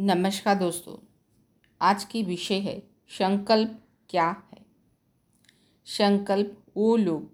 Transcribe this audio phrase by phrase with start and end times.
[0.00, 0.94] नमस्कार दोस्तों,
[1.80, 3.80] आज की विषय है संकल्प
[4.10, 4.66] क्या है?
[5.86, 7.30] संकल्प वो लोग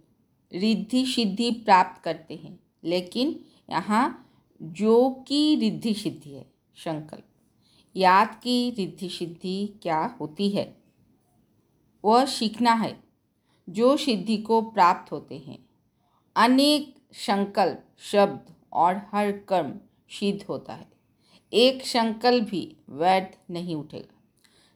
[0.53, 6.46] रिद्धि सिद्धि प्राप्त करते हैं, लेकिन यहाँ जो की रिद्धि सिद्धि है,
[6.77, 7.25] संकल्प,
[7.96, 10.76] याद की रिद्धि सिद्धि क्या होती है?
[12.04, 13.04] वह सीखना है,
[13.69, 15.58] जो सिद्धि को प्राप्त होते हैं।
[16.37, 20.91] अनेक संकल्प, शब्द और हर कर्म सिद्ध होता है।
[21.52, 24.20] एक संकल्प भी व्यर्थ नहीं उठेगा।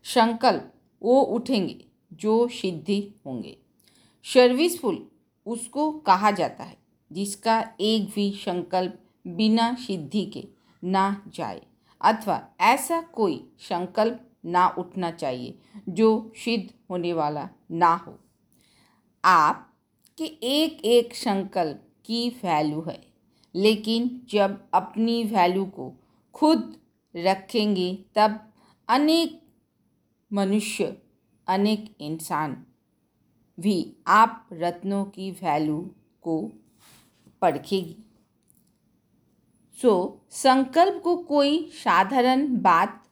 [0.05, 0.73] संकल्प
[1.03, 3.57] वो उठेंगे जो सिद्धि होंगे।
[4.25, 5.07] सर्विसफुल
[5.47, 6.77] उसको कहा जाता है,
[7.13, 10.45] जिसका एक भी संकल्प बिना सिद्धि के
[10.85, 11.63] ना जाए।
[12.01, 15.59] अथवा ऐसा कोई संकल्प ना उठना चाहिए
[15.89, 18.19] जो सिद्ध होने वाला ना हो।
[19.25, 19.73] आप
[20.19, 23.01] के एक एक संकल्प की वैल्यू है,
[23.55, 25.93] लेकिन जब अपनी वैल्यू को
[26.37, 26.77] खुद
[27.17, 28.53] रखेंगे तब
[28.89, 29.43] अनेक
[30.33, 31.03] मनुष्य
[31.47, 32.67] अनेक इंसान
[33.61, 35.91] भी आप रत्नों की वैल्यू
[36.23, 36.53] को
[37.43, 37.97] परखेगी।
[39.83, 43.09] सो so, संकल्प को कोई साधारण बात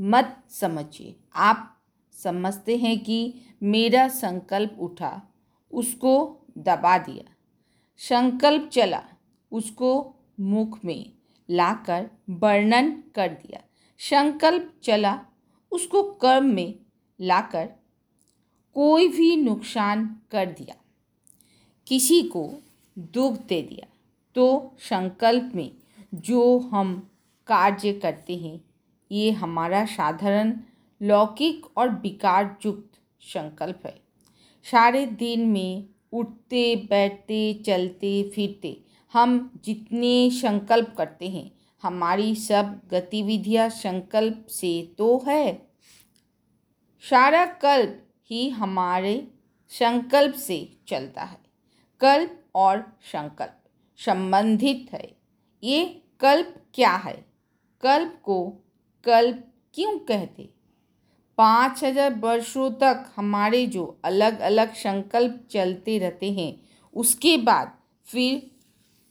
[0.00, 5.22] मत समझिए। आप समझते हैं कि मेरा संकल्प उठा
[5.72, 7.34] उसको दबा दिया।
[7.96, 9.04] संकल्प चला
[9.52, 11.15] उसको मुख में
[11.50, 13.60] लाकर वर्णन कर दिया।
[13.98, 15.20] संकल्प चला,
[15.70, 16.74] उसको कर्म में
[17.20, 17.70] लाकर
[18.74, 20.74] कोई भी नुकसान कर दिया।
[21.86, 22.54] किसी को
[22.98, 23.96] दुख दे दिया।
[24.34, 25.70] तो संकल्प में
[26.14, 27.10] जो हम
[27.46, 28.64] कार्य करते हैं,
[29.12, 30.60] ये हमारा साधारण,
[31.02, 34.00] लौकिक और विकार युक्त संकल्प है।
[34.64, 38.85] सारे दिन में उठते, बैठते, चलते, फिरते
[39.16, 41.50] हम जितने संकल्प करते हैं,
[41.82, 45.68] हमारी सब गतिविधियाँ संकल्प से तो है।
[47.04, 49.16] सारा कल्प ही हमारे
[49.72, 50.58] संकल्प से
[50.88, 51.38] चलता है।
[52.00, 53.62] कल्प और संकल्प
[53.98, 55.08] संबंधित है।
[55.62, 55.84] ये
[56.20, 57.14] कल्प क्या है?
[57.82, 58.44] कल्प को
[59.06, 59.42] कल्प
[59.74, 60.48] क्यों कहते?
[61.38, 66.54] पाँच हज़ार वर्षों तक हमारे जो अलग अलग संकल्प चलते रहते हैं,
[66.96, 67.72] उसके बाद
[68.06, 68.50] फिर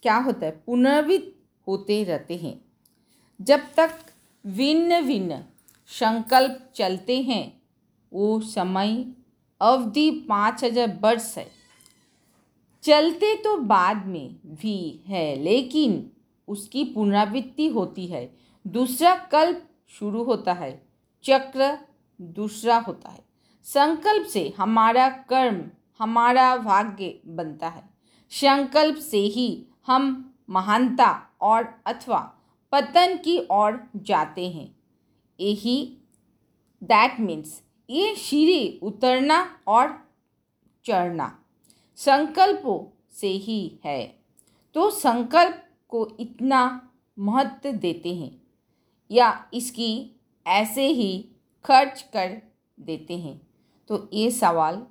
[0.06, 0.62] क्या होता है?
[0.66, 1.34] पुनर्वित
[1.66, 2.60] होते रहते हैं।
[3.40, 3.90] जब तक
[4.46, 5.38] भिन्न भिन्न
[5.86, 7.60] संकल्प चलते हैं,
[8.12, 9.06] वो समय
[9.60, 11.46] अवधि पाँच हज़ार वर्ष है।
[12.82, 16.10] चलते तो बाद में भी है, लेकिन
[16.48, 18.34] उसकी पुनरावृत्ति होती है।
[18.66, 20.82] दूसरा कल्प शुरू होता है,
[21.24, 21.78] चक्र
[22.20, 23.24] दूसरा होता है।
[23.64, 25.62] संकल्प से हमारा कर्म,
[25.98, 27.88] हमारा भाग्य बनता है।
[28.30, 31.10] संकल्प से ही हम महानता
[31.40, 32.18] और अथवा
[32.72, 34.68] पतन की ओर जाते हैं।
[35.38, 35.76] यही
[36.82, 37.60] दैट मीन्स
[37.90, 39.88] ये सीढ़ी उतरना और
[40.84, 41.32] चढ़ना
[41.98, 42.78] संकल्पों
[43.12, 44.02] से ही है।
[44.74, 48.30] तो संकल्प को इतना महत्व देते हैं
[49.10, 51.12] या इसकी ऐसे ही
[51.64, 52.36] खर्च कर
[52.80, 53.40] देते हैं।
[53.90, 54.82] तो ये सवाल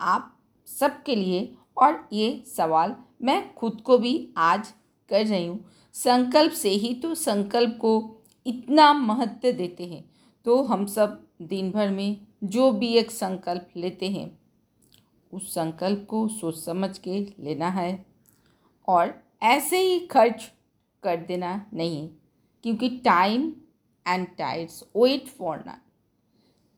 [0.00, 0.36] आप
[0.68, 4.72] सबके लिए और ये सवाल मैं खुद को भी आज
[5.10, 5.64] कर रही हूँ।
[5.94, 7.92] संकल्प से ही तो संकल्प को
[8.46, 10.04] इतना महत्व देते हैं।
[10.46, 14.30] तो हम सब दिन भर में जो भी एक संकल्प लेते हैं,
[15.32, 18.04] उस संकल्प को सोच समझ के लेना है।
[18.88, 20.50] और ऐसे ही खर्च
[21.02, 22.08] कर देना नहीं
[22.64, 23.52] क्योंकि time
[24.06, 25.78] and tides wait for none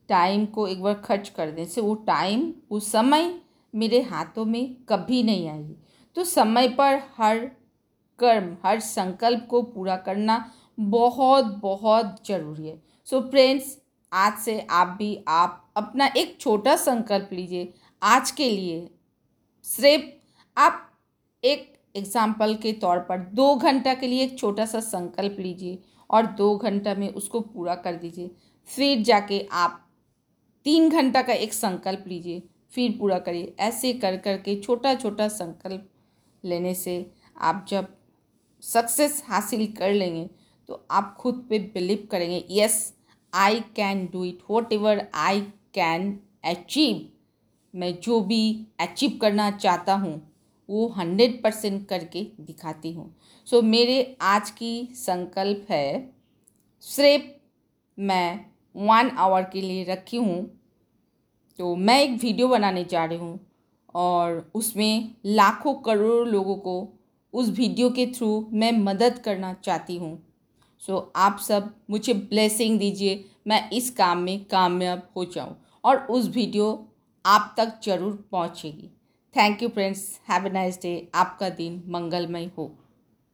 [0.08, 3.34] time को एक बार खर्च कर देने से वो टाइम उस समय
[3.74, 5.76] मेरे हाथों में कभी नहीं आएगी।
[6.16, 7.38] तो समय पर हर
[8.19, 10.44] कर्म, हर संकल्प को पूरा करना
[10.78, 13.77] बहुत बहुत ज़रूरी है। सो so फ्रेंड्स
[14.12, 17.72] आज से आप भी, आप अपना एक छोटा संकल्प लीजिए।
[18.03, 18.88] आज के लिए
[19.65, 20.05] सिर्फ़
[20.56, 20.82] आप
[21.43, 25.78] एक एग्ज़ाम्पल के तौर पर दो घंटा के लिए एक छोटा सा संकल्प लीजिए
[26.10, 28.31] और दो घंटा में उसको पूरा कर दीजिए।
[28.69, 29.82] फिर जाके आप
[30.67, 32.43] तीन घंटा का एक संकल्प लीजिए।
[32.73, 35.88] फिर पूरा करिए। ऐसे कर कर के छोटा छोटा संकल्प
[36.46, 37.10] लेने से
[37.40, 37.87] आप जब
[38.62, 40.31] सक्सेस हासिल कर लेंगे
[40.69, 42.94] तो आप खुद पे बिलीव करेंगे yes
[43.34, 44.38] I can do it
[44.72, 45.40] whatever I
[45.75, 47.08] can achieve
[47.75, 50.32] मैं जो भी अचीव करना चाहता हूँ
[50.69, 53.16] वो हंड्रेड परसेंट करके दिखाती हूँ.
[53.46, 56.14] सो so, मेरे आज की संकल्प है
[56.81, 57.25] सिर्फ़
[57.99, 58.46] मैं
[58.76, 60.60] वन आवर के लिए रखी हूँ
[61.58, 63.40] तो मैं एक वीडियो बनाने जा रही हूँ
[63.94, 66.77] और उसमें लाखों करोड़ लोगों को
[67.35, 70.19] उस वीडियो के थ्रू मैं मदद करना चाहती हूँ।
[70.83, 76.29] सो आप सब मुझे ब्लेसिंग दीजिए, मैं इस काम में कामयाब हो जाऊँ और उस
[76.29, 76.67] वीडियो
[77.25, 78.91] आप तक ज़रूर पहुँचेगी।
[79.35, 82.71] Thank you friends have nice day आपका दिन मंगलमय हो।